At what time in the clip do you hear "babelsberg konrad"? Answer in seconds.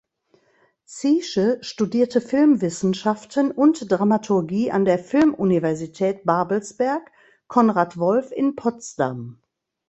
6.25-7.99